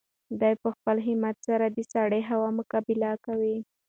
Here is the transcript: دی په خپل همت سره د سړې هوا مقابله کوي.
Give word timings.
دی 0.41 0.53
په 0.61 0.69
خپل 0.75 0.97
همت 1.07 1.35
سره 1.47 1.65
د 1.69 1.79
سړې 1.93 2.21
هوا 2.29 2.49
مقابله 2.59 3.11
کوي. 3.25 3.57